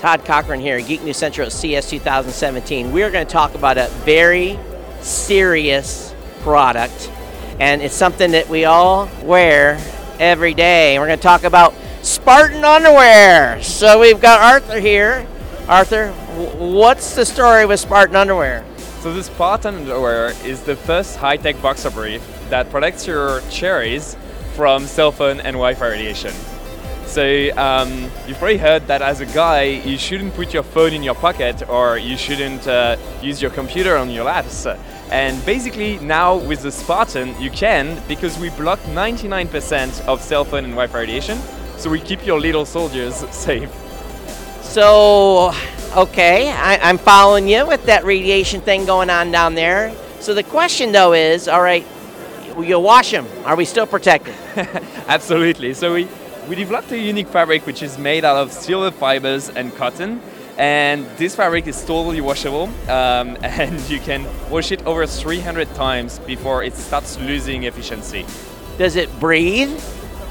[0.00, 2.90] Todd Cochran here, at Geek News Central at CES 2017.
[2.90, 4.58] We're going to talk about a very
[5.02, 7.12] serious product,
[7.60, 9.78] and it's something that we all wear
[10.18, 10.98] every day.
[10.98, 13.62] We're going to talk about Spartan underwear.
[13.62, 15.26] So we've got Arthur here.
[15.68, 16.12] Arthur,
[16.56, 18.64] what's the story with Spartan underwear?
[19.00, 24.16] So this Spartan underwear is the first high-tech boxer brief that protects your cherries
[24.54, 26.32] from cell phone and Wi-Fi radiation.
[27.10, 31.02] So um, you've probably heard that as a guy, you shouldn't put your phone in
[31.02, 34.64] your pocket or you shouldn't uh, use your computer on your laps.
[35.10, 40.62] And basically now with the Spartan, you can because we block 99% of cell phone
[40.62, 41.36] and Wi-Fi radiation.
[41.78, 43.72] So we keep your little soldiers safe.
[44.62, 45.52] So,
[45.96, 49.92] okay, I, I'm following you with that radiation thing going on down there.
[50.20, 51.84] So the question though is, all right,
[52.56, 53.26] you wash them.
[53.44, 54.36] Are we still protected?
[55.08, 55.74] Absolutely.
[55.74, 56.08] So we,
[56.50, 60.20] we developed a unique fabric which is made out of silver fibers and cotton.
[60.58, 66.18] And this fabric is totally washable, um, and you can wash it over 300 times
[66.18, 68.26] before it starts losing efficiency.
[68.78, 69.70] Does it breathe?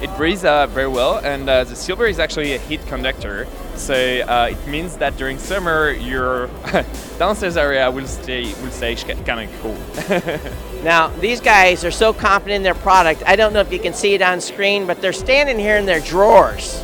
[0.00, 3.46] It breathes uh, very well, and uh, the silver is actually a heat conductor,
[3.76, 6.46] so uh, it means that during summer your
[7.18, 10.40] downstairs area will stay will stay kind of cool.
[10.86, 13.24] Now, these guys are so confident in their product.
[13.26, 15.84] I don't know if you can see it on screen, but they're standing here in
[15.84, 16.80] their drawers.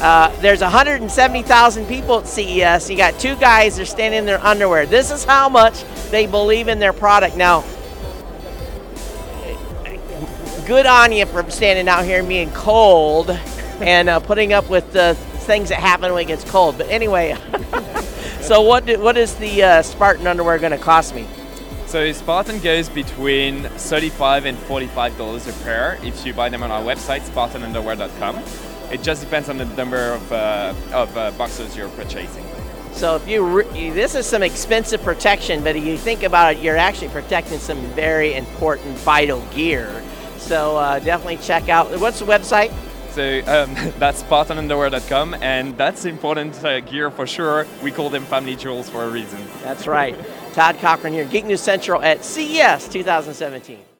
[0.00, 2.90] Uh, there's 170,000 people at CES.
[2.90, 4.86] You got two guys that are standing in their underwear.
[4.86, 7.36] This is how much they believe in their product.
[7.36, 7.64] Now,
[10.66, 13.30] good on you for standing out here and being cold
[13.80, 15.16] and uh, putting up with the
[15.48, 16.76] things that happen when it gets cold.
[16.78, 17.34] But anyway,
[18.40, 21.26] so what do, what is the uh, Spartan underwear going to cost me?
[21.86, 26.70] So Spartan goes between 35 and 45 dollars a pair if you buy them on
[26.70, 28.42] our website, SpartanUnderwear.com.
[28.92, 32.44] It just depends on the number of, uh, of uh, boxes you're purchasing.
[32.92, 36.62] So if you re- this is some expensive protection, but if you think about it,
[36.62, 40.02] you're actually protecting some very important vital gear.
[40.36, 41.90] So uh, definitely check out.
[41.98, 42.70] What's the website?
[43.18, 47.66] So um, that's SpartanUnderwear.com, and that's important uh, gear for sure.
[47.82, 49.44] We call them family jewels for a reason.
[49.64, 50.16] That's right.
[50.52, 53.88] Todd Cochran here, Geek News Central at CES 2017.